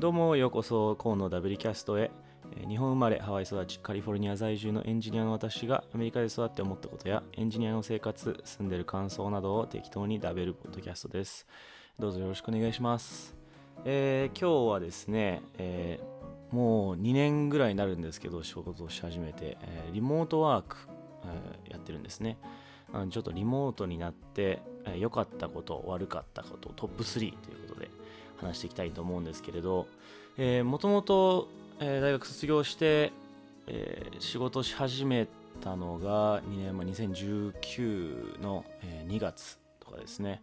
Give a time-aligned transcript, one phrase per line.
[0.00, 2.10] どうもようこそ河野ダブリキャストへ。
[2.66, 11.46] 日本生まれハワイ育ちカリフォルニア在住のエンジニアの私がアメリカで育って思ったことやエンジニアの生活住んでる感想などを適当にダベるポッドキャストです。
[11.98, 13.36] どうぞよろしくお願いします、
[13.84, 20.78] えー今日はですね、えーもう2年ぐらいになるんですけど仕事をし始めて、えーリモートワーク、
[21.26, 22.38] えーやってるんですね。
[23.10, 27.89] ちょっとリモートになってえ良、かったこと悪かったことトップ3ということで
[28.46, 29.86] 話していきたいと思うんですけれど
[30.64, 33.12] もともと大学卒業して、
[33.66, 35.26] えー仕事し始め
[35.60, 40.42] たのが2年前2019の、えー2月とかですね。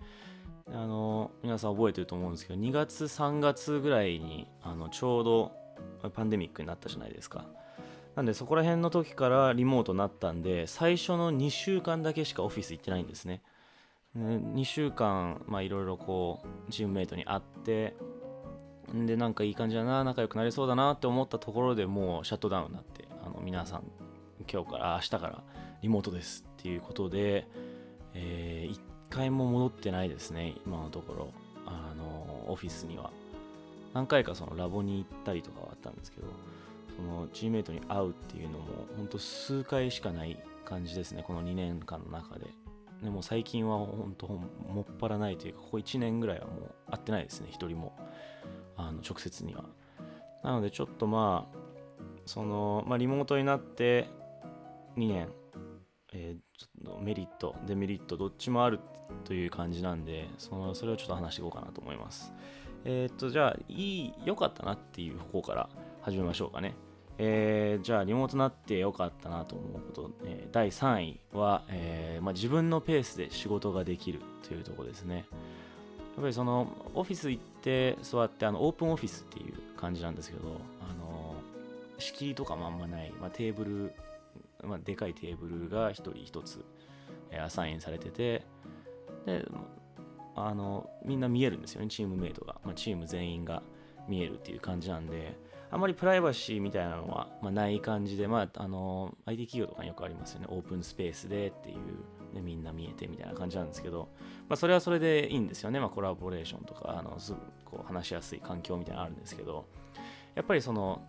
[0.73, 5.52] あの皆さん覚えてると思うんですけど2月3月ぐらいにあのちょうど
[6.14, 7.45] パンデミックになったじゃないですか。
[8.16, 13.42] なんでそこら辺の時からリモートになったんで最初の2週間だけしかオフィス行ってないんですね。
[14.18, 17.96] 2週間いろいろこうチームメイトに会って
[18.94, 23.84] んでなんかいい感じだな仲良くなれそうだなって思ったところでもうシャットダウンになってあの皆さん
[24.52, 25.44] 今日から明日から
[25.82, 27.48] リモートですっていうことで、
[28.14, 31.34] えー一回も戻ってないですね今のところ。
[31.66, 33.09] あのオフィスには。
[33.94, 36.28] 何回かそのラボに行ったりとかはあったんですけど
[36.96, 42.48] そのチームメイトに会うっていうのも本当数回しかない感じですねこの2年間の中で。
[43.03, 46.53] でも最近は本当もっぱらないというかここ1年ぐらいはも
[46.88, 47.94] う会ってないですね一人も。
[48.76, 49.66] あの直接には。
[50.44, 51.58] なのでちょっとまあ
[52.25, 54.08] その、まあ、リモートになって
[54.98, 55.30] 2年、
[56.14, 58.80] えーちょっとメリットデメリットどっちもある
[59.25, 62.34] という感じなんでそのそれをちょっと話していこうかなと思います。
[62.84, 65.70] えーっとじゃあいい良かったなっていう方から
[66.02, 66.73] 始めましょうかね。
[67.18, 75.26] えーじゃあリモートなって良かったなと思うこと、えー第3位は、えーまあ、自分のペースで仕事ができるというところですね。
[76.16, 81.36] やっぱりそのオフィス行って座ってあのオープンオフィスっていう感じなんですけどあの
[82.00, 83.94] 仕切りとかもあんまない、まあ、テーブル、
[84.68, 86.66] まあ、でかいテーブルが一人一つ
[87.30, 88.44] えアサインされてて
[89.28, 89.46] で
[90.36, 91.88] あのみんな見えるんですよね。
[91.88, 93.62] チームメイトが、まあ、チーム全員が
[94.08, 95.38] 見えるっていう感じなんで。
[95.69, 100.47] あまりプライバシーみたいなのは、まあ、ない感じで、まあ、あの IT 企業とかによくありますよね。
[100.50, 101.78] オープンスペースでっていう
[102.33, 104.09] でみんな見えてみたいな感じなんですけど、
[104.47, 109.66] まあ、それはそれでいいんですよね、まあ、コラボレーションとかあのすぐこう話しやすい環境みたいなのあるんですけど
[110.35, 111.01] やっぱりその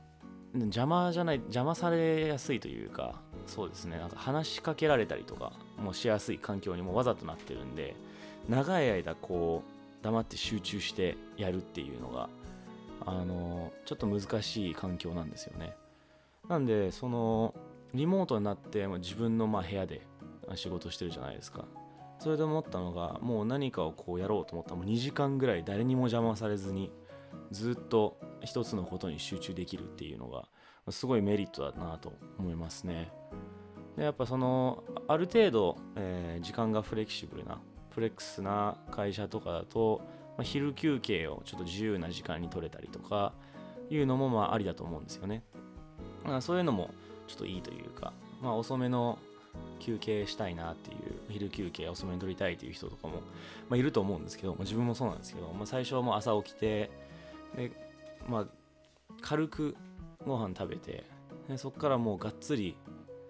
[0.54, 3.98] 邪魔じゃない邪魔されやすいというかそうですね。
[3.98, 7.94] なんか話しかけられたりとかもしやすい環境にもわざとなってるんで
[8.48, 12.28] 長い間こう黙って集中してやるっていうのが
[13.06, 15.74] あのちょっと難しい環境なんですよね。
[16.48, 17.54] なんでその
[17.94, 20.06] リモートになって自分のま部屋で
[20.54, 21.64] 仕事してるじゃないですか。
[22.18, 26.90] それで思ったのがもう何かをこうやろうと思ったらもう2時間ぐらい誰にも邪魔されずに
[27.52, 30.44] ずっと一つのことに集中できるっていうのが
[30.90, 33.12] すごいメリットだなと思いますね。
[33.96, 37.60] でやっぱそのある程度、えー時間がフレキシブルな
[37.90, 40.00] フレックスな会社とかだと、
[40.38, 43.32] まあ、昼休憩をちょっと自由な時間に取れたりとか
[43.90, 45.42] いうのもまあありだと思うんですよね。
[46.24, 46.90] まあそういうのも
[47.26, 49.18] ちょっといいというか、まあ、遅めの
[49.80, 50.96] 休憩したいなっていう
[51.28, 53.14] 昼休憩遅めに取りたいという人とかも、
[53.68, 56.90] まあ、いると思うんですけど、まあ、自分もそうなんですけど、まあ、最初はもう朝起きて
[57.56, 57.72] で、
[58.28, 58.46] まあ、
[59.20, 59.76] 軽く
[60.24, 61.04] ご飯食べて
[61.48, 62.76] でそこからもうがっつり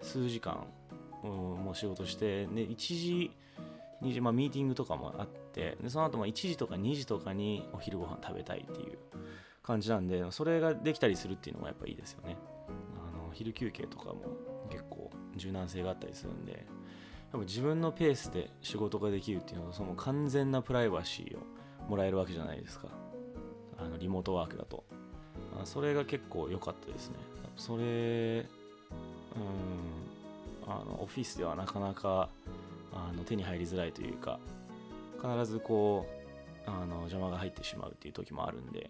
[0.01, 0.65] 数時間、
[1.23, 3.31] もう仕事してで1時
[4.01, 8.97] 2時、まあ、ミーティングとかもあってでその後ま1時とか2時とかにお昼ご飯食べたいっていう
[9.63, 12.37] 感じなんでそれができたりするっていうのがやっぱいいですよね。
[12.97, 14.21] あの昼休憩とかも
[14.69, 16.63] 結構柔軟性があったりするんでやっ
[17.31, 22.87] ぱ自分のペースで仕事ができるっていうのはその完全なプライバシーをもらえるわけじゃないですか。
[23.77, 24.83] あのリモートワークだと。
[25.63, 27.15] それが結構良かったですね。
[27.55, 28.45] それうん
[30.67, 32.29] あのオフィスではなかなか
[32.93, 34.39] あの手に入りづらいというか
[35.21, 36.05] 必ずこ
[36.65, 38.89] うあの邪魔が入ってしまうっていう時もあるんで、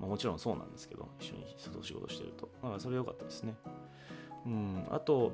[0.00, 3.54] まあ、もちろんそうなんですけど一緒に外仕事してるとだからそれ良かったですね
[4.46, 5.32] うんあと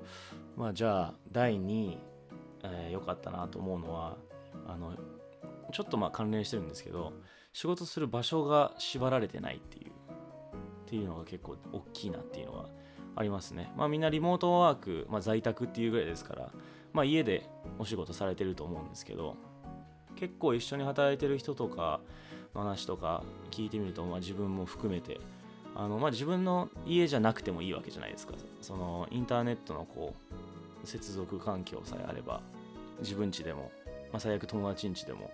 [0.56, 1.98] まあじゃあ第2位良、
[2.64, 4.16] えーかったなと思うのは
[4.66, 4.92] あの
[5.72, 7.12] ちょっとまあ関連してるんですけど
[7.52, 9.92] 仕事する場所が縛られてないっていう
[10.88, 12.68] っていうのが結構大きいなっていうのは
[13.14, 13.70] ありますね。
[13.76, 16.52] まあみんなリモートワーク、まあ、在宅っていうぐらいですから、
[16.92, 17.48] まあ家で
[17.78, 19.36] お仕事されてると思うんですけど、
[20.16, 22.00] 結構一緒に働いてる人とか
[22.54, 25.20] 話とか聞いてみると、まあ自分も含めて、
[25.74, 28.34] あのまあ自分の家じゃなくてもいいわけじゃないですか。
[28.60, 30.14] そのインターネットのこ
[30.82, 32.40] う接続環境さえあれば、
[33.00, 33.70] 自分家でも、
[34.12, 35.30] まあ最悪友達ん家でも、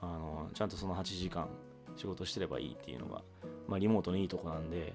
[0.00, 1.48] あのちゃんとその8時間
[1.96, 3.22] 仕事してればいいっていうのが、
[3.68, 4.94] まあ、リモートのいいとこなんで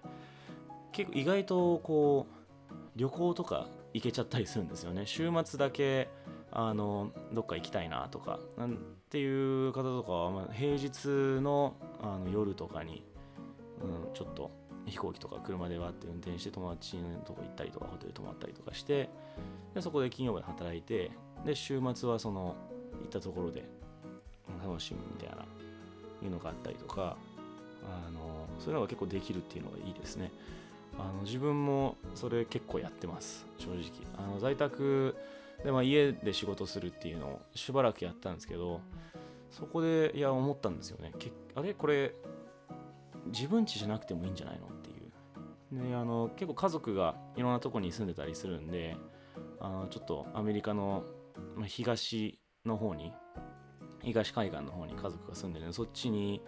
[0.92, 5.04] 結構意外とこう旅行とか行けちゃったりするんですよね。
[5.06, 6.10] 週末だけ
[6.52, 8.78] あのどっか行きたいなとかなん
[9.10, 11.08] ていう方とかは、まあ、平日
[11.42, 13.06] のあの夜とかに、
[13.82, 14.52] うん、ちょっと
[14.86, 19.10] 飛行機とか車でわって運転して友達のとこ行ったりとかホテル泊まったりとかして
[19.74, 21.12] でそこで金曜日で働いて
[21.46, 22.56] で週末はその
[23.02, 23.64] 行ったところで
[24.62, 25.44] 楽しむみたいな
[26.22, 27.16] いうのがあったりとか
[27.84, 30.32] あのそういうのが結構できるっていうのがいいですね。
[30.98, 33.82] あの自分もそれ結構やってます正直。
[34.18, 35.16] あの在宅
[35.64, 38.82] で、まあ、家で仕事するっていうのをしばらくやったんですけど
[39.50, 41.12] そこでいや思ったんですよね。
[41.56, 41.74] あれ？
[41.74, 42.14] これ
[43.28, 45.90] 自分家じゃなくてもいいんじゃないのっていう。
[45.90, 48.96] であの結構家族がいろんなとこに住んでたりするんで
[49.60, 51.04] あのちょっとアメリカの
[51.66, 53.12] 東の方に
[54.02, 56.42] 東海岸の方に家族が住んでるんでそっちに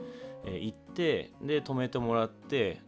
[0.45, 2.81] 行ってで泊めてもらって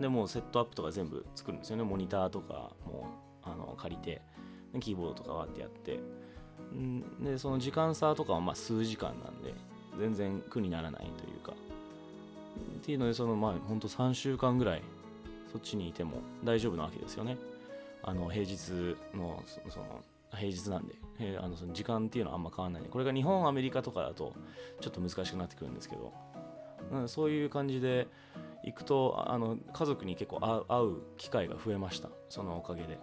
[0.00, 1.84] でもうセットアップとか全部作るんですよね。
[1.84, 3.06] モニターとかも
[3.42, 4.22] あの借りて
[4.80, 6.00] キーボードとかわってやって。
[7.20, 9.54] でその時間差とかはまあ数時間なんで
[9.98, 11.52] 全然苦にならないというか。
[11.52, 14.82] っていうのでそのまあほんと3週間ぐらい
[15.50, 17.36] そっちにいても大丈夫なわけですよね。
[18.02, 20.04] あの平日のその
[20.34, 24.32] 平日なんで、えー、あのその時間っていうのはあんま変わんないこれが日本アメリカとかだと
[24.80, 26.12] ちょっと難しくなってくるんですけど、
[27.06, 28.08] そういう感じで
[28.64, 32.08] 行くとあの家族に結構会う機会が増えました。
[32.28, 32.98] そのおかげで、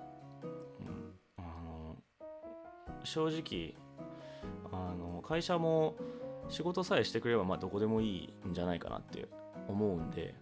[0.79, 1.97] うん、あの
[3.03, 3.75] 正直
[4.71, 5.95] あの会社も
[6.49, 9.27] 仕事さえしてくればまあどこでもいいんじゃないかなって
[9.67, 10.35] 思うんで、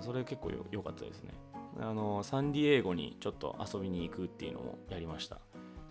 [0.00, 1.32] それ結構良かったですね。
[1.80, 5.38] あのサンディエゴにちょっと遊びに行くっていうのもやりました。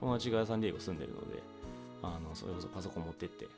[0.02, 1.42] 友達がサンディエゴ住んでるので
[2.02, 3.52] あのそれこそパソコン持ってって、ね、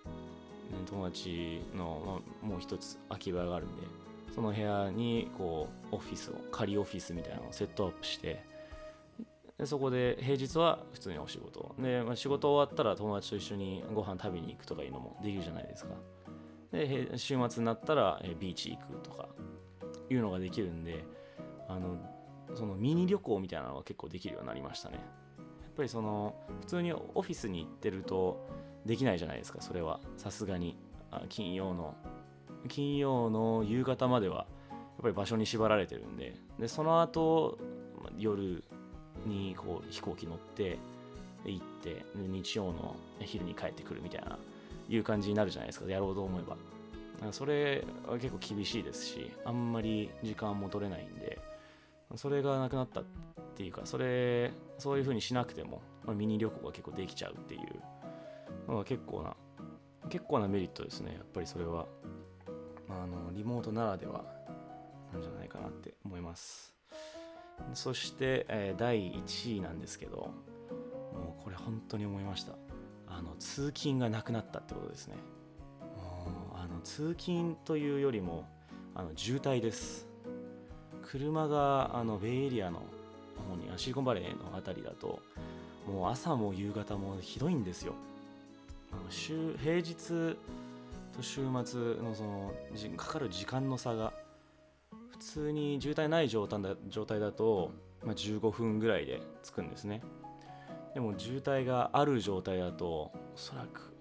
[0.88, 3.82] 友達の、まあ、もう一つ空き部屋があるんで
[4.34, 8.44] その部屋にこうオフィスを仮オフィスみたいなのをセットアップして
[9.58, 11.76] でそこで平日は普通にお仕事。
[11.78, 15.92] で、まあ、仕事終わったら友達と一緒にご飯食べに行くとかいうのもできるじゃないですか。
[16.72, 19.28] で週末になったらビーチ行くとか
[20.10, 21.04] いうのができるんで
[21.68, 21.98] あの
[22.56, 24.96] そのミニ旅行みたいなのが結構できるようになりましたね。
[24.98, 28.48] やっぱりその普通にオフィスに行ってると
[28.86, 30.00] できないじゃないですかそれは。
[30.18, 30.78] さすがに。
[31.30, 31.96] 金曜の
[32.68, 37.58] 金曜の夕方まではやっぱり場所に縛られてるんででその後
[38.18, 38.64] 夜
[39.26, 40.78] にこう飛行機乗って
[41.46, 44.38] 行って日曜の昼に帰ってくるみたいな
[44.90, 45.90] いう感じになるじゃないですか。
[45.90, 46.58] やろうと思えば。
[47.32, 51.40] それは結構厳しいですしあんまり時間も取れないんで
[52.16, 53.04] それがなくなったっ
[53.56, 59.36] ていうかそれそういう風にしなくても、ま、ミニ旅行が結構できちゃうっていうのが結構な
[60.10, 61.14] 結構なメリットですね。
[61.14, 61.86] やっぱりそれは。
[62.92, 64.24] あのリモートならでは
[65.14, 66.74] なんじゃないかなって思います。
[67.74, 70.18] そして、えー、第1位なんですけど
[71.14, 72.54] もうこれ本当に思いました。
[73.08, 75.16] あの通勤がなくなったってことですね。
[75.80, 78.46] もうあの通勤というよりも
[78.96, 80.08] あの渋滞です。
[81.04, 82.84] 車があのベイエリアの
[83.50, 85.20] 方にシリコンバレーの辺りだと
[85.86, 87.94] もう朝も夕方もひどいんですよ。
[89.10, 90.38] 週平日
[91.12, 92.54] と週末のその
[92.98, 94.14] かかる時間の差が
[95.12, 97.72] 普通に渋滞ない状態だ状態だと、
[98.04, 100.02] まあ、15分ぐらいで着くんですね。
[100.94, 103.92] でも渋滞がある状態だとおそらく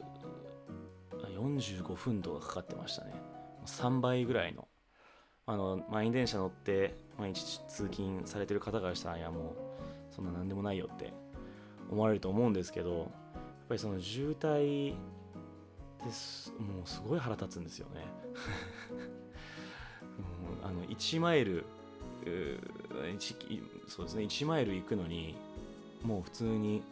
[1.40, 3.12] 45分とかかかってましたね。
[3.67, 4.69] 3倍ぐらいの。
[5.47, 11.12] あの満員電車乗って毎日通勤されてる方からしたらいやもうそんな何でもないよって
[11.90, 13.09] 思われると思うんですけどやっ
[13.69, 14.95] ぱりその渋滞
[16.04, 16.52] です。
[16.59, 18.04] もうすごい腹立つんですよね。
[20.62, 21.64] う、あの1マイル
[23.88, 25.35] そうですね1マイル行くのに
[26.02, 26.83] もう普通に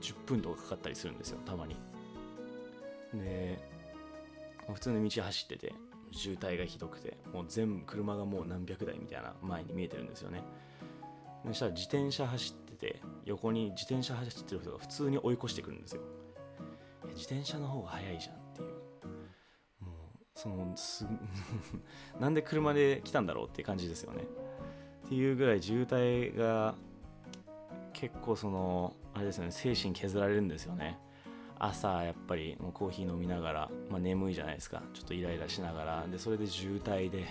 [0.00, 1.76] 10分とかかかったりするんですよたまに。
[3.14, 3.58] で
[4.72, 5.74] 普通の道走ってて
[6.10, 10.42] 渋滞がひどくてもう全部車がもう何百台みたいな前に見えてるんですよね。
[11.46, 16.02] そしたら自転車走ってて横に自転車走ってる人が普通に追い越してくるんですよ。
[17.14, 18.68] 自転車の方が速いじゃんっていう。
[19.80, 21.06] もうそのす
[22.20, 24.24] なんで車で来たんだろうって感じですよね。
[25.06, 26.74] っていうぐらい渋滞が
[27.92, 30.98] 結構そのあれですよね精神削られるんですよね。
[31.58, 34.82] 朝やっぱりもうコーヒー飲みながら、まあ、眠いじゃないですか。
[34.92, 36.06] ちょっとイライラしながら。
[36.08, 37.26] でそれで渋滞で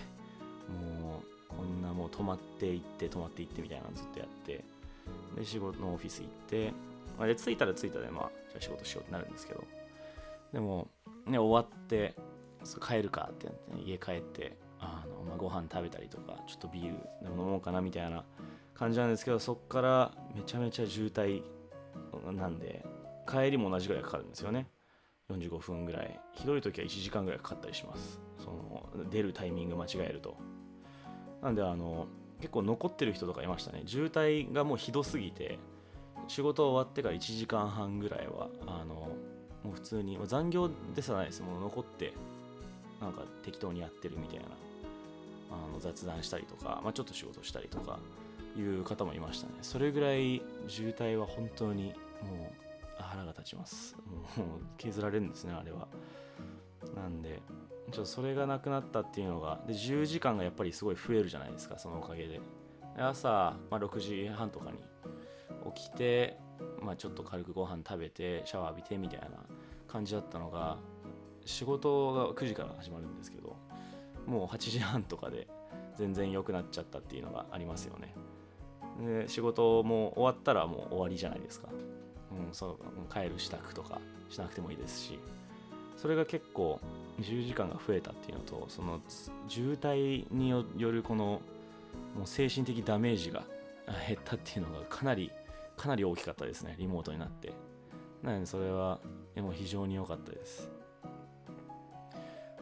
[0.68, 4.64] もうこんなもう止まっていって止まっていってみたいなのずっとやって。
[5.36, 6.72] で仕事のオフィス行って、
[7.18, 9.64] まあ、で着いたら着いたでまあじゃあ仕事しようってなるんですけど。
[10.52, 10.88] でも
[11.26, 12.14] ね終わって
[12.86, 18.24] 帰るかってって、家帰ってあの、まあ、ご飯食べたりとかちょっとビールでも飲もうかなみたいな
[18.74, 21.42] 感じなんですけどそこからめちゃめちゃ渋滞
[22.32, 22.84] なんで
[23.28, 24.68] 帰りも同じぐらいかかるんですよね。
[25.30, 26.20] 45分ぐらい。
[26.32, 28.20] ひどい時は1時間ぐらいかかったりします。
[28.38, 30.36] その出るタイミング間違えると。
[31.42, 32.06] なんであの
[32.40, 33.82] 結構残ってる人とかいましたね。
[33.86, 35.58] 渋滞がもうひどすぎて
[36.28, 42.12] 仕事終わってから1時間半ぐらいはあのもう普通に残業でさないですもう残って
[43.00, 44.44] なんか適当にやってるみたいな
[45.50, 47.98] あの雑談したりとか、まあ、ちょっと仕事したりとか
[48.56, 49.54] いう方もいましたね。
[49.62, 52.52] それぐらい渋滞は本当にも
[52.98, 53.96] う腹が立ちます。
[54.36, 55.88] もう削られるんですねあれは。
[56.94, 57.42] なんで
[57.90, 62.40] ちょっとそれがなくなったっていうのがで10時間がやっぱりすごい増えるじゃないですかそのおかげで。
[62.96, 64.78] 朝、まあ、6時半とかに
[65.74, 66.38] 起きて、
[66.80, 69.28] まあ、ちょっと軽くご飯食べてシャワー浴びてみたいな
[69.88, 70.76] 感じだったのが
[71.44, 73.56] 仕事が9時から始まるんですけど
[74.26, 75.46] もう8時半とかで
[75.96, 78.14] 全然良くなっちゃったっていうのがありますよね。
[79.22, 81.68] で仕事も終わったらもう終わりじゃないですか、
[82.30, 85.18] うん、そう帰る支度とかしなくてもいいですし
[85.96, 86.78] それが結構
[87.20, 89.00] 10時間が増えたっていうのとその
[89.48, 91.40] 渋滞によるこの
[92.16, 93.42] もう精神的ダメージが
[93.86, 95.30] 減ったっていうのがかなり
[95.76, 97.52] かなり大きかったですねリモートになって。
[98.22, 99.00] なのでそれは
[99.34, 100.70] でも非常に良かったです。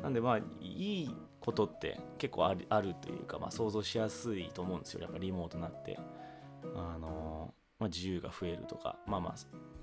[0.03, 5.99] なんでまあいいことって結構あるあるというか、まあ、想像しやすいと思うんですよやっぱリモートになって。
[6.77, 9.35] あの、まあ、自由が増えるとかまあまあ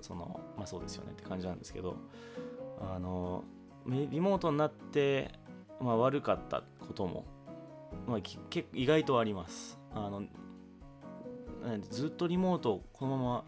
[0.02, 1.96] そのまあそうですよねって感じなんですけど。
[2.82, 3.44] あの
[3.86, 5.32] リモートになって、
[5.82, 7.26] まあ、悪かったことも、
[8.08, 9.80] まあ、結意外とあります。
[9.94, 10.24] あの
[11.90, 13.44] ずっとリモートこのまま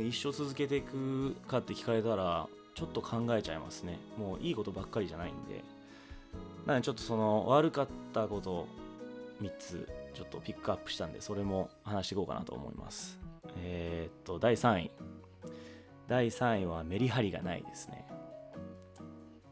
[0.00, 3.98] 一生続けていくかって聞かれたらちょっと考えちゃいますね。
[4.18, 5.62] もういいことばっかりじゃないんで。
[6.66, 8.68] なのでちょっとその悪かったことを
[9.42, 13.18] 3つちょっとピックアップしたんでそれも話していこうかなと思います。
[13.58, 14.90] えー、っと第3位。
[16.08, 18.06] 第3位はメリハリがないですね。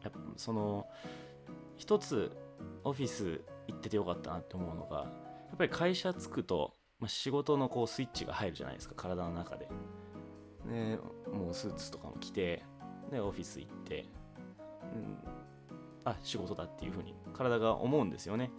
[0.03, 0.87] やっぱその
[1.77, 2.31] 一つ
[2.83, 5.03] オフィス行っててよかったなって思うのがや
[5.53, 8.95] っぱり会社着くと、まあ、仕事のこうスイッチが入るじゃないですか。
[8.95, 9.67] 体の中で。
[10.71, 10.97] で
[11.33, 12.63] もうスーツとかも着て
[13.11, 14.05] でオフィス行って、
[14.95, 15.17] うん、
[16.05, 17.13] あ仕事だっていうふうに。
[17.33, 18.51] 体が思うんですよね。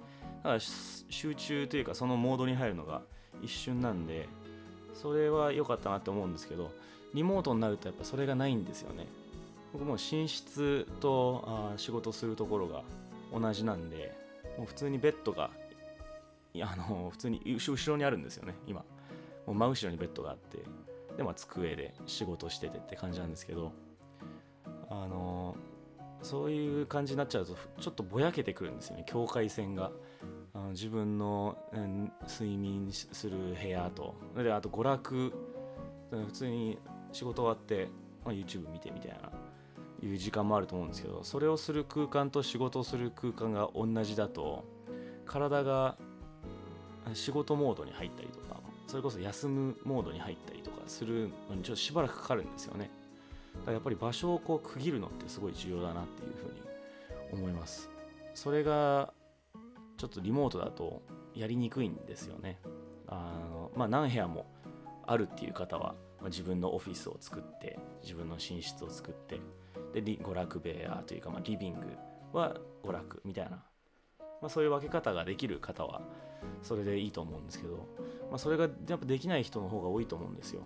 [0.42, 3.00] だから集中というかそのモードに入るのが
[3.40, 4.28] 一瞬なんで
[4.92, 6.70] それは良かったなって思うんですけど
[7.14, 9.06] リモートになるとやっぱそれがないんですよね。
[9.72, 12.82] 僕も寝室とあ仕事するところが
[13.32, 14.14] 同じなんで
[14.58, 15.50] もう普通にベッドが
[16.62, 18.84] あの普通に後ろにあるんですよね今。
[19.46, 20.58] もう真後ろにベッドがあって。
[21.16, 23.72] でまあ机で仕事しててって感じなんですけど。
[24.90, 25.56] あの
[26.22, 29.90] そういう感じになっちゃうとちょっとぼやけてくるんですよね境界線が。
[30.54, 34.14] あの自分の、うん、睡眠する部屋と。
[34.36, 35.32] であと娯楽。
[36.10, 36.78] 普通に
[37.12, 37.88] 仕事終わって、
[38.24, 39.32] まあ、YouTube 見てみたいな。
[40.02, 44.64] いう時間もあると思うんですけどそれをする空間と仕事をする空間が同じだと
[45.24, 45.96] 体が
[47.12, 52.90] 仕事モードに入ったりとかそれこそ休むモードに入ったりとかするのにちょっとしばらくかかるんですよね。
[53.54, 57.88] だからやっぱり場所をこう区切るのってすごい重要だなっていうふうに思います。
[58.34, 59.12] それが
[59.96, 61.02] ちょっとリモートだと
[61.34, 62.58] やりにくいんですよね。
[63.06, 64.46] あのまあ何部屋も
[65.06, 69.40] あるっていう方は、まあ、自分のオフィスを作って自分の寝室を作って
[69.92, 71.86] で娯楽部屋というか、まあ、リビング
[72.32, 73.62] は娯楽みたいな、
[74.44, 76.02] まあ、そういう分け方ができる方は
[76.62, 77.88] それでいいと思うんですけど、
[78.30, 80.60] まあ、それがやっぱできない人の方が多いと思うんですよ。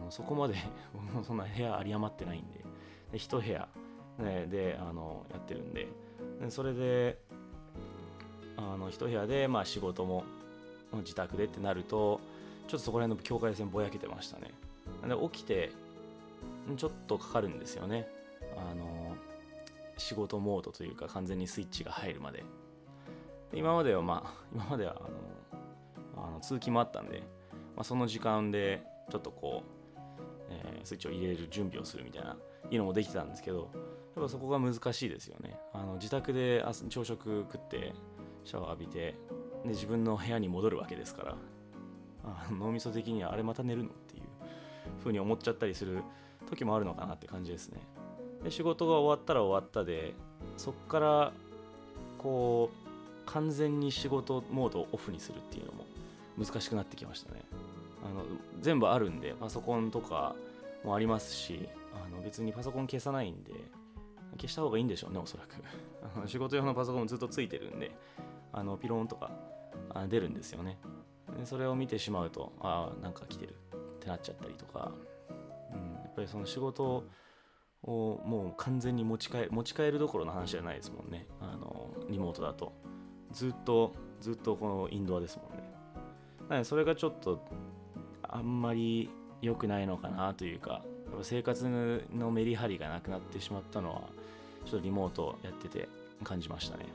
[0.00, 0.54] あのそこまで
[1.26, 2.64] そんな部屋有り余ってないんで。
[3.10, 3.68] で1部屋、
[4.18, 5.88] ね、であのやってるんで。
[6.40, 7.18] でそれで
[8.56, 10.22] あの1部屋でまあ仕事も
[10.92, 12.20] 自宅でってなると
[12.68, 14.52] ちょっとそこら辺の境界線ぼやけてましたね。
[15.04, 15.72] で起きて
[16.76, 18.08] ちょっとかかるんですよね。
[18.56, 19.16] あの
[19.96, 22.44] 仕事モードというか完全にスイッチが入るまで。
[23.52, 27.20] 今まではまあ 今まではあのあの通勤もあったんで、
[27.76, 30.00] まあ、その時間でちょっとこう、
[30.50, 32.36] えー、スイッチを入れる準備をするみたいな
[32.70, 33.70] いうのもできてたんですけど
[34.16, 35.58] やっぱそこが難しいですよね。
[35.72, 37.94] あの自宅で朝食食って
[38.44, 39.14] シャワー浴びて
[39.64, 41.36] で自分の部屋に戻るわけですから
[42.24, 44.22] あ脳みそ的にはあれまた寝るのっていう
[44.98, 46.02] 風に思っちゃったりする
[46.48, 47.80] 時もあるのかなって感じですね。
[48.42, 50.14] で仕事が終わったら終わったで
[50.56, 51.32] そっから
[52.18, 52.79] こう
[53.32, 55.84] 完全に仕事モードをオフにするっていうのも
[56.36, 57.42] 難しくなってきましたね。
[58.04, 58.24] あの
[58.60, 60.34] 全部あるんでパソコンとか
[60.84, 63.52] もありますしあの別にパソコン消さないんで
[64.36, 65.54] 消した方がいいんでしょうねおそらく。
[66.16, 67.92] あの仕事用のパソコンもずっとついてるんで
[68.52, 69.30] あのピローンとか
[70.08, 70.78] 出るんですよね。
[71.38, 74.92] でそれを見てしまうとああなんか来てるってなっちゃったりとか、
[75.72, 77.04] うん、やっぱりその仕事
[77.84, 81.28] をもう完全に持ち帰持ち帰るどころの話じゃないですもんね。
[81.40, 82.72] あのリモートだと。
[83.32, 85.70] ずっとずっとこのインドアですもんね。
[86.48, 87.42] なのでそれがちょっと
[88.22, 89.10] あんまり
[89.40, 90.82] 良くないのかなというか
[91.22, 91.66] 生活
[92.14, 94.02] のメリハリがなくなってしまったのは
[94.64, 95.88] ちょっとリモートやってて
[96.22, 96.86] 感じましたね。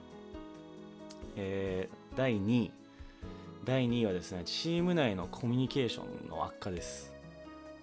[1.35, 2.71] えー、第2位。
[3.65, 7.13] 第2位はですねチーム内のコミュニケーションの悪化です。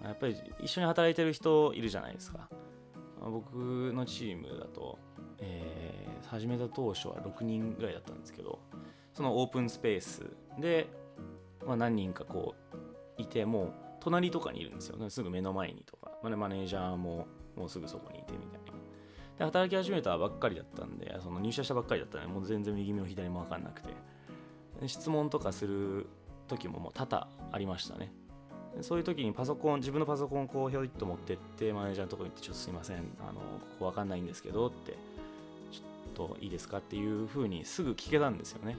[0.01, 2.49] やっぱり一緒に働いてる人いるじゃないですか。
[3.21, 3.55] 僕
[3.93, 4.99] のチームだと、
[5.39, 8.59] え、始めた当初は6人ぐらいだったんですけど
[9.13, 10.21] そのオープンスペース
[10.59, 10.87] で、
[11.65, 12.55] まあ、何人かこ
[13.17, 18.73] ういてもう隣とかにいるんですよ、すぐ目の前にとか、まあ、マネージャーももうすぐそこにいてみたいな。
[19.37, 23.89] で働き始めたばっかりだったんでその入社したばっかりだったんでもう全然右も左も分かんなくて。
[24.87, 26.07] 質問とかする
[26.47, 28.11] 時ももう多々ありましたね。
[28.81, 33.39] そういう時にパソコン自分のパソコンをこうひょいっと持ってってマネージャーのところに行ってちょっとすいませんあのこ
[33.77, 34.97] こ分かんないんですけどって
[36.13, 36.77] といいですか？
[36.77, 38.77] っていう風にすぐ聞けたんですよね。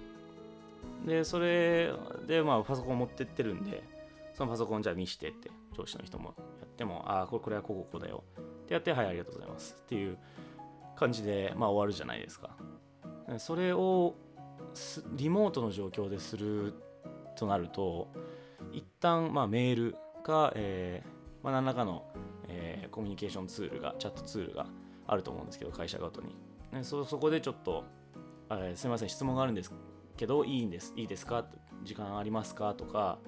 [1.07, 1.93] でそれ
[2.27, 3.83] でまあパソコン持ってってるんで
[4.35, 10.17] そのパソコンじゃあ見してって上司の人もやってもああこれこれはこここうだよってやってはいありがとうございますっていう
[10.97, 12.57] 感じで、まあ、終わるじゃないですか。
[13.39, 14.15] それを
[15.13, 16.75] リモートの状況でする
[17.37, 18.09] となると
[18.73, 21.09] 一旦まあメールか、えー
[21.45, 22.05] まあ、何らかの、
[22.49, 24.67] えー、コミュニケーションツールがチャットツールが
[25.07, 26.37] あると思うんですけど会社ごとに、
[26.75, 27.85] ね、そそこでちょっと、
[28.51, 29.73] えー、すみません質問があるんです
[30.17, 31.47] けどいいんですいいですか？
[31.85, 32.75] 時間ありますか？
[32.75, 33.19] とか、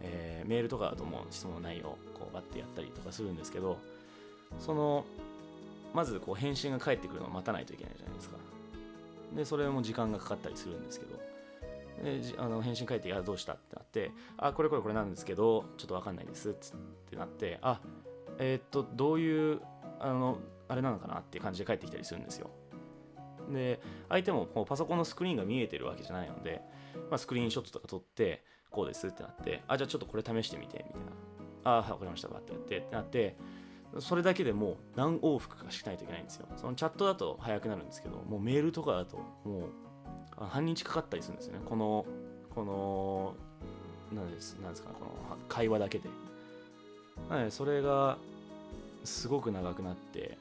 [0.00, 3.78] えー、メールとかだともう質問の内容こうバッてやったりとかするんですけど
[4.58, 5.04] その
[5.94, 8.36] まずこう返信が返ってくるのを待たないといけないじゃないですか。
[9.34, 11.18] で、それも時間がかかったりするんですけど、
[12.02, 13.54] であの返信書いて、あ、どうした？
[13.54, 16.50] ってなって、あ、これこれこれなんですけど、ちょっとわかんないです。
[16.50, 16.52] っ
[17.10, 17.80] てなって、あ、
[18.38, 19.60] えー、っと、どういう、
[20.00, 21.18] あの、あれなのかな？
[21.18, 22.50] っていう感じで返ってきたりするんですよ。
[23.52, 26.62] で、相手もこうパソコンのスクリーンが見えてるわけじゃないので、
[27.10, 31.04] まあ、スクリーンショットとか撮って、こうですってなって、あ、じゃあちょっとこれ試してみて、みたい
[31.64, 31.76] な。
[31.76, 33.36] あ、わかりました、バってやってってなって、
[34.00, 36.46] それだけでもう何往復かしないといけないんですよ。
[36.56, 39.68] そのチャットだと早くなるんですけど、もうメールとかだとも
[40.40, 41.60] う半日かかったりするんですよね。
[41.64, 42.04] この、
[42.54, 43.34] この、
[44.12, 45.10] 何ですなんですか、この
[45.48, 46.08] 会話だけで。
[47.30, 48.18] なので、それが
[49.04, 50.38] すごく長くなって、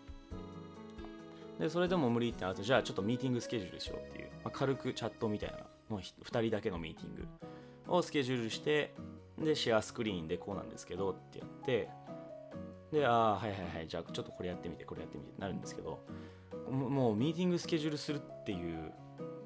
[1.60, 7.28] で、それでも無理ってなると、じゃあちょっとミーティングスケジュールしようっていう、まあ、軽くチャットみたいな、もう2人だけのミーティング
[7.88, 8.94] をスケジュールして、
[9.40, 11.90] で、シェアスクリーンでこうなんですけどってやって、
[12.92, 16.00] で、ああ、はいはいはい、じゃあちょっとこれやってみて、これやってみてってなるんですけど、
[16.72, 18.92] もうミーティングスケジュールするっていう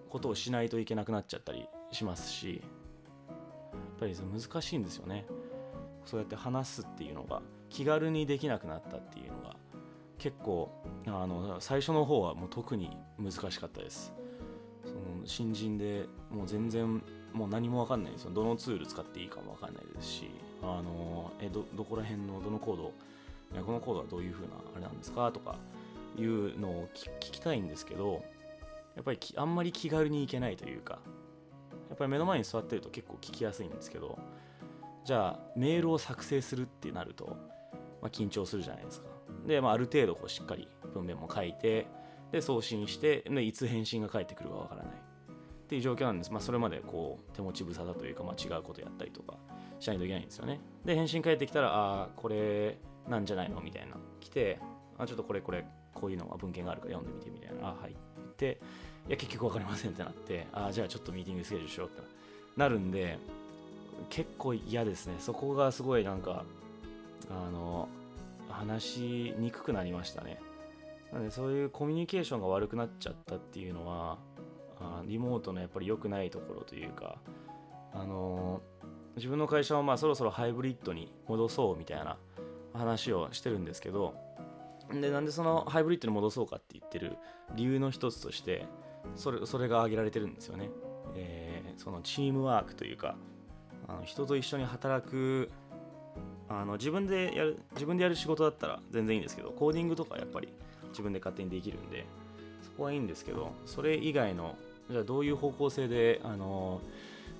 [0.10, 5.26] ことをしないといけなくなっちゃったりしますし、やっぱり難しいんですよね。
[6.06, 9.56] そうやって話すっていうのが気軽にできなくなったっていうのが
[10.18, 10.72] 結構
[11.08, 14.14] あの最初の方はもう特に難しかったです。
[14.84, 17.02] その新人でもう全然
[17.34, 18.32] もう何も分かんないですよ。
[18.32, 22.94] どのツール使っていいかも分かんないですしあのえどどこら辺のどのコード
[23.64, 25.32] このコードはどういう風なあれなんですか？
[25.32, 25.56] とか
[26.18, 28.24] いうのを聞きたいんですけど
[28.96, 31.00] やっぱりあんまり気軽に行けないというか
[31.90, 34.18] やっぱり目の前に座ってると結構聞きやすいんですけど
[35.04, 37.38] じゃあメールを作成するってなると、
[38.02, 39.08] まあ、緊張するじゃないですか。
[39.48, 41.88] で、まあ、ある程度こうしっかり文面も書いて
[42.32, 44.94] で送信してでいつ返信が返ってくるかわからない。
[44.94, 49.38] っていう状況なんです、まあ、それまでこう手持ち無沙汰というか、まあ、違うことやったりとか
[49.80, 50.60] しないといけないんですよね。
[50.84, 52.78] で返信返ってきたらああこれ
[53.08, 54.60] なんじゃないのみたいな来て
[54.98, 57.70] あちょっとこれこれこういうのは文献があるから読んでみてみたいな。
[57.70, 57.92] あはい。
[57.92, 58.62] って言って
[59.08, 62.02] いや結局分かりませんってなってあじゃあちょっとミーティングスケジュールしようって
[62.58, 63.18] なるんで
[64.10, 65.16] 結構嫌ですね。
[65.20, 66.44] そこがすごいなんか
[67.30, 67.88] あの
[68.50, 70.42] 話しにくくなりましたね。
[71.12, 74.18] なのでそういうコミュニケーションが悪くなっちゃったっていうのは
[74.80, 77.18] あリモートのやっぱり良くないところというか
[77.94, 78.62] あの
[79.16, 82.18] 自分の会社はまあそろそろハイブリッドに戻そうみたいな
[82.74, 84.16] 話をしてるんですけど
[84.94, 87.18] でなんでそのハイブリッドに戻そうかって言ってる
[87.56, 88.66] 理由の一つとして
[89.16, 90.70] それそれが挙げられてるんですよね、
[91.16, 93.16] えー、そのチームワークというか
[93.88, 95.50] あの人と一緒に働く
[96.50, 100.50] あの自分でやる自分でやる仕事だったら全然いいんですけどコーディングとかやっぱり
[100.92, 102.06] 自分で勝手にできるんで
[102.62, 104.56] そこはいいんですけどそれ以外の
[104.90, 106.82] じゃあどういう方向性であの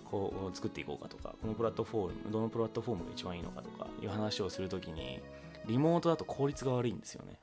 [0.06, 5.22] こう作っていこうかとかこのプラットフォームどのプラットフォームが一番いいのかとかいう話をするときに
[5.68, 7.40] リモートだと効率が悪いんですよね。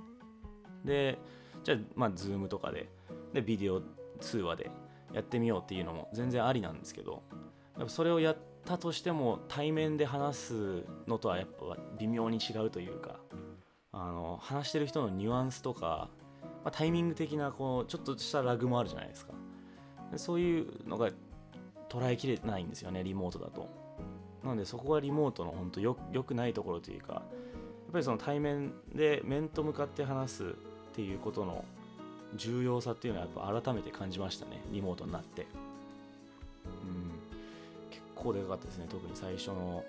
[0.85, 1.18] で
[1.64, 2.88] じゃあまあ Zoom とかで
[3.33, 3.83] でビデオ
[4.21, 4.71] 通話で
[5.12, 7.23] やってみようっていうのも全然ありなんですけど
[7.77, 13.16] やっぱそれをやったとしても対面で話すのとはやっぱ微妙に違うというか
[14.00, 16.08] あの話してる人のニュアンスとか、
[16.64, 19.32] まあ、タイミング的なこうちょっとしたラグもあるじゃないですか。
[20.16, 21.11] そういうのが
[21.88, 23.68] 捉えきれないんですよねリモートだと。
[24.44, 27.22] なのでそこがリモートの本当よよくないところというかやっ
[27.92, 30.48] ぱりその対面で面と向かって話すっ
[30.94, 31.64] ていうことの
[32.37, 35.46] 重要さっていうのはやっぱ改めて感じましたねリモートになって。
[36.84, 37.11] うん。
[37.90, 39.84] 結構でかかったですね特に最初の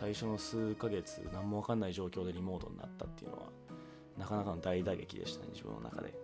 [0.00, 3.42] 最初の数ヶ月何も分かんない状況でリモートになったっていうのは
[4.16, 6.14] なかなかの大打撃でしたね自分の中で。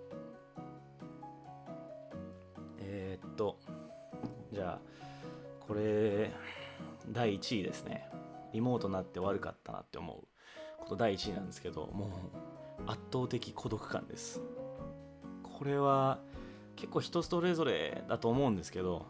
[2.78, 3.58] えー、っと
[4.52, 4.80] じゃあ
[5.66, 6.30] これ
[7.08, 8.08] 第1位ですね。
[8.52, 10.24] リモートになって悪かったなって思う。
[10.78, 12.10] こと第1位なんですけどもう
[12.86, 14.40] 圧倒的孤独感です。
[15.42, 16.18] これは
[16.76, 19.06] 結構人それぞれだと思うんですけど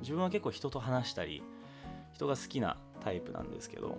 [0.00, 1.42] 自分は結構人と話したり
[2.12, 3.98] 人が好きなタイプなんですけど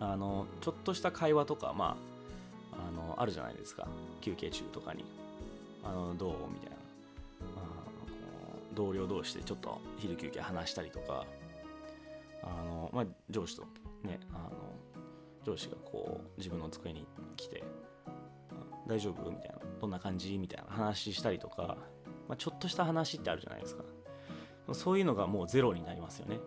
[0.00, 1.96] あのちょっとした会話とかま
[2.72, 3.88] ああのあるじゃないですか。
[4.20, 5.04] 休憩中とかに。
[5.82, 6.32] あのどう？
[6.52, 6.76] みたいな。
[8.74, 11.26] 同僚同士でちょっと昼休憩話したりとか。
[12.40, 13.64] あの、まあ、上司と
[14.04, 14.50] ねあの
[15.44, 17.04] 上司がこう自分の机に
[17.36, 17.64] 来て
[18.86, 21.76] 「大丈夫?」みたいな「どんな感じ?」みたいな話したりとか、
[22.28, 23.82] まあ、ちょっとした話ってあるじゃないですか。
[24.72, 26.38] そういうのがもうゼロになりますよね。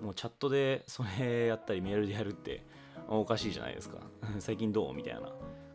[0.00, 2.64] もうチャットでそれやったりメールでやるって
[3.08, 3.98] おかしいじゃないですか。
[4.38, 5.22] 最近どうみたいな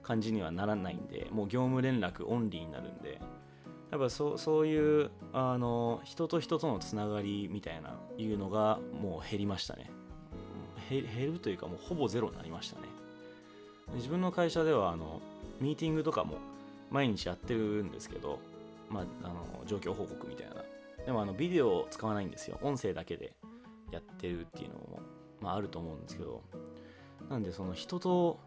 [0.03, 3.19] 感じにはならないんでもう業務連絡オンリーになるんで。
[3.91, 9.89] やっぱそそういうあの人と人とのつながりみたいないうのがもう減りましたね。
[10.89, 12.87] 減るというかもうほぼゼロになりましたね。
[13.93, 15.21] 自分の会社ではあの
[15.61, 16.37] ミーティングとかも
[16.91, 18.39] 毎日やってるんですけど、
[18.89, 20.55] まあ、あの状況報告みたいな。
[21.05, 22.59] でもあのビデオを使わないんですよ。
[22.61, 23.33] 音声だけで。
[23.95, 24.99] やってるっていうのも、
[25.41, 26.43] まあ、あると思うんですけど
[27.29, 28.39] なんでその人と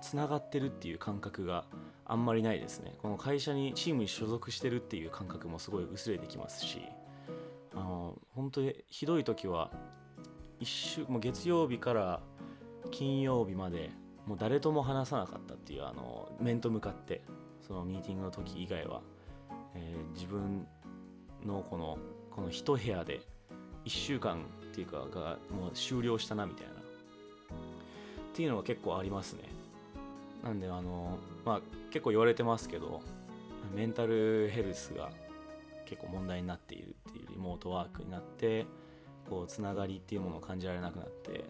[0.00, 1.64] つながってるっていう感覚が
[2.04, 2.94] あんまりないですね。
[3.00, 6.82] この会社にチームに所属してるっていう感覚もすごい薄れてきますし
[7.74, 9.70] あの本当にひどい時は
[10.60, 12.20] 一週もう月曜日から
[12.90, 13.90] 金曜日まで
[14.26, 17.22] もう誰とも話さなかったっていうあの面と向かって
[17.66, 19.00] そのミーティングの時以外は、
[19.74, 20.66] えー、自分
[21.44, 21.98] のこの
[22.30, 23.20] この一部屋で
[23.84, 26.72] 1週間っていうかがもう終了したなみたいな。
[26.72, 26.76] っ
[28.34, 29.42] ていうのが結構ありますね。
[30.42, 33.02] なんであのまあ結構言われてますけど
[33.74, 35.10] メンタルヘルスが
[35.84, 38.66] 結構問題になっているっていうリモートワークになって
[39.28, 41.44] こうつながりっていうものを感じられなくなって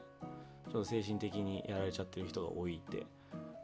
[0.65, 3.07] ちょっと精神的にやられちゃってる人が多いって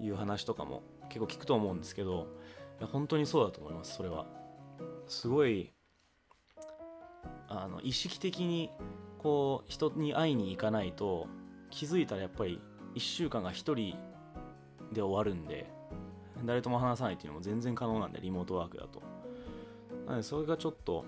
[0.01, 2.29] いう話とかも結構聞くと思うんですけど
[2.79, 4.27] いや本当にそうだと思いますそれは。
[5.09, 5.73] すごい
[7.49, 8.71] あの意識的に
[9.19, 11.27] こう人に会いに行かないと
[11.71, 12.61] 気づいたらやっぱり
[12.95, 13.75] 1週間が1人
[14.93, 15.71] で終わるんで
[16.45, 19.03] 誰とも話さないっていうのも全然可能なんでリモートワークだと。
[20.07, 21.05] なのでそれがちょっと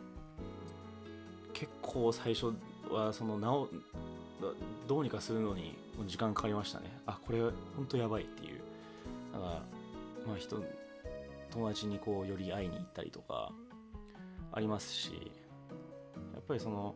[1.52, 2.52] 結構最初
[2.90, 3.68] はそのなお
[4.86, 6.90] どうにかするのに時間かかりましたね。
[7.06, 7.40] あこれ
[7.76, 8.60] 本当やばいっていう。
[9.32, 9.50] だから
[10.26, 10.62] まあ人
[11.50, 13.52] 友達にこうより会いに行ったりとか
[14.52, 15.12] ありますし
[16.34, 16.94] やっぱりその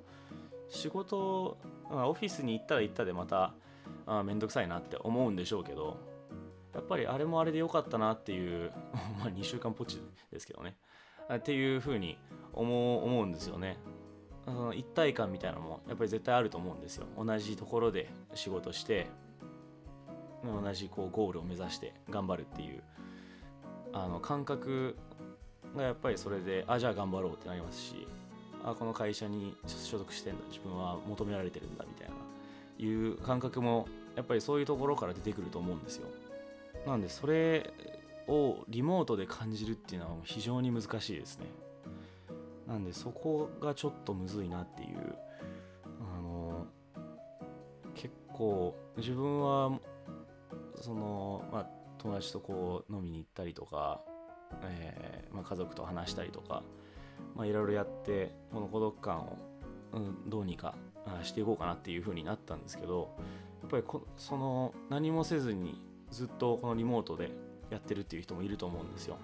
[0.74, 1.56] 仕事
[1.90, 3.54] まオフィスに行ったら行ったでまた
[4.06, 5.96] あ面倒くさいなって思うんでしょうけど
[6.74, 8.72] やっぱりあれもあれで良かったなっていう
[9.18, 10.76] まあ2週間ポチですけどね。
[11.32, 12.18] っていうふうに
[12.52, 13.78] 思う思うんですよね。
[14.44, 17.06] その一体感みたいなのもやっぱり絶対あると思うんですよ。
[17.16, 19.06] 同じところで仕事して
[20.44, 22.82] 同じこうゴールを目指して頑張るっていう。
[23.92, 24.96] あの感覚
[25.76, 28.08] がやっぱりそれであじゃあ頑張ろうってなりますし
[28.64, 32.14] あこの会社に所属してんだ自分は求められてるんだみたいな
[32.78, 36.08] いう感覚もやっぱりそういうところから出てくると思うんですよ。
[36.86, 37.72] なんでそれ
[38.26, 41.46] をリモートで感じるっていうのは非常に難しいですね。
[42.66, 45.16] なんでそこがちょっとむずいなっていう
[46.00, 46.66] あの
[47.94, 49.78] 結構自分は
[50.80, 51.66] そのまあ
[51.98, 54.00] 友達とこう飲みに行ったりとか、
[54.62, 56.62] えーまあ、家族と話したりとか
[57.34, 59.38] まあいろいろやってこの孤独感を、
[59.92, 60.74] うん、どうにか
[61.22, 63.10] していこうかなっていう風になったんですけど
[63.62, 67.30] やっぱりこその何もせずにずっとこのリモートで
[67.70, 69.16] やってるっていう人もいると思うんですよ。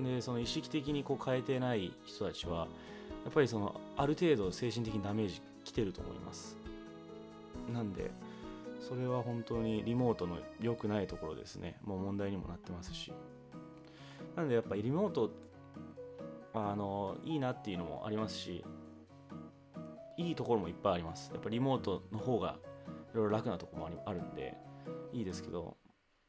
[0.00, 2.68] でその意識的にこう変えてない人たちは
[3.24, 6.56] やっぱりそのある程度精神的にダメージきてると思います。
[7.72, 8.10] なんで
[8.80, 11.78] それは本当にリモートの良くないところですね。
[11.84, 13.12] もう問題にもなってますし。
[14.36, 15.32] なんでやっぱりリモート
[16.66, 18.64] あのいいなっていうのもありますし
[20.16, 21.30] いいところもいっぱいあります。
[21.32, 22.58] やっぱリモートの方が
[23.14, 24.56] いろいろ楽なところもあるんで
[25.12, 25.76] いいですけど、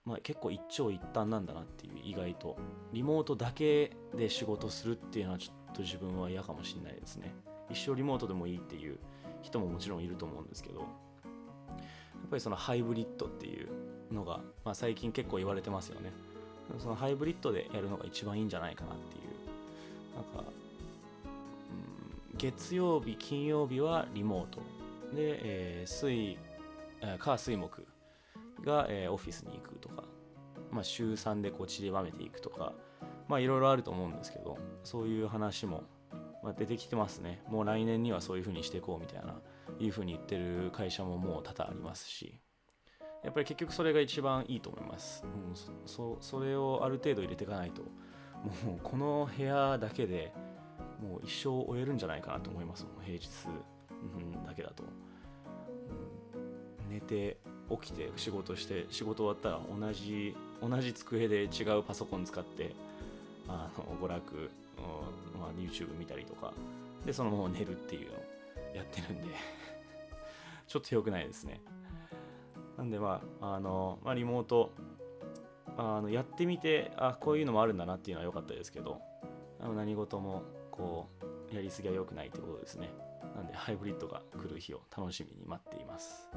[0.05, 2.57] まあ、結構一長一短なんだなっていう意外と。
[2.93, 7.33] リモートだけで仕事するっていうのはちょっと自分は嫌かもしれないですね。
[7.69, 8.99] 一生リモートでもいいっていう
[9.41, 10.81] 人ももちろんいると思うんですけど。
[10.81, 13.69] やっぱりそのハイブリッドっていう
[14.13, 16.11] のが、まあ、最近結構言われてますよね。
[16.77, 19.17] そのハイブリッドでやるのが一番いいんじゃないかなって
[20.19, 20.49] なんか、
[22.31, 24.59] うん、月曜日金曜日はリモート。
[25.15, 26.37] で、えー、水
[27.17, 27.87] 火水木
[28.63, 30.03] が、えー、オフィスに行くとか、
[30.71, 32.73] まあ、週3でこう散りばめていくとか。
[33.29, 35.83] まあいろいろあると思うんですけどそういう話も、
[36.43, 37.41] まあ、出てきてますね。
[37.47, 39.35] もう来年にはそういうふうにしていこうみたいな
[39.79, 42.41] いうふうに言ってる会社ももう多々ありますし。
[43.21, 45.53] やっぱり結局それが一番いいと思います、うん、
[45.85, 47.81] そそれをある程度入れていかないと
[48.65, 50.31] もうこの部屋だけで
[51.01, 52.85] もう一生終えるんじゃないかなと思います。
[52.85, 53.27] もん平日、
[54.45, 54.83] だけだと、
[56.87, 57.37] うん、寝て
[57.69, 62.73] 起きて仕事して仕事終わったら同じ同じ机で違うパソコン使って
[63.47, 64.39] あの娯楽、う
[65.37, 66.53] んまあ、YouTube 見たりとか。
[67.05, 69.27] でそのまま寝るっていうのをやってるんで。
[70.67, 71.61] ちょっと良くないですね。
[72.77, 74.71] なんでまあ、あの、まあ、リモート、
[75.79, 78.99] あのやってみて、あ、こういうのもあるんだなっていうのは良かったですけど、
[79.61, 81.07] あの何事もこ
[81.51, 82.89] う、やりすぎは良くないってことですね。
[83.35, 86.29] なんで、ハイブリッドが来る日を楽しみに待っています。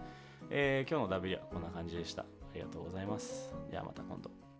[0.51, 2.23] えー、今日の W はこんな感じでした。
[2.23, 3.53] ありがとうございます。
[3.71, 4.52] ではまた今度。